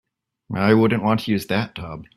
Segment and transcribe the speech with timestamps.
[0.55, 2.05] I wouldn't want to use that tub.